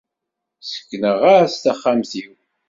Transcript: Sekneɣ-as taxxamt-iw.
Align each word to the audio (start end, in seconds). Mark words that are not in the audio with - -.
Sekneɣ-as 0.61 1.53
taxxamt-iw. 1.63 2.31